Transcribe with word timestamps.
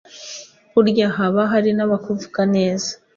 Burya 0.73 1.07
haba 1.15 1.41
hari 1.51 1.69
n’abakuvuga 1.73 2.41
neza 2.55 2.91